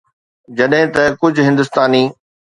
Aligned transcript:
جڏهن 0.57 0.85
ته 0.95 1.03
ڪجهه 1.21 1.47
هندستاني 1.49 2.03